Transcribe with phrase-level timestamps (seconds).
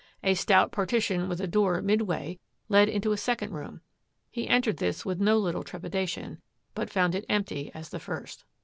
[0.23, 3.81] A stout partition with a door midway led into a second room.
[4.31, 6.41] He entered this with no little trepidation,
[6.73, 8.43] but found it empty as the first.